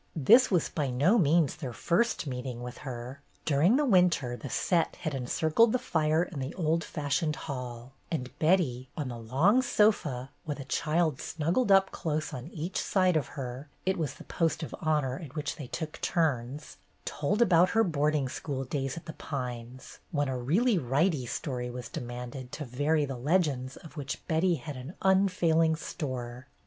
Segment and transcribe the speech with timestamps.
[0.15, 3.21] This was by no means their first meeting with her.
[3.45, 8.35] During the winter "the set" had encircled the fire in the old fashioned hall, and
[8.39, 13.27] Betty, on the long sofa, with a child snuggled up close on each side of
[13.37, 16.77] her,— it was the post of honor, at which they took turns,—
[17.19, 21.89] told about her boarding school days at" The Pines," when a" really righty story" was
[21.89, 25.55] demanded to vary the legends of which Betty A CITY HISTORY CLUB 173 had an
[25.59, 26.47] unfailing store.